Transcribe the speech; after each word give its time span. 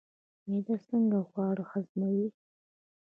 معده 0.47 0.75
څنګه 0.87 1.19
خواړه 1.29 1.63
هضموي؟ 1.71 2.27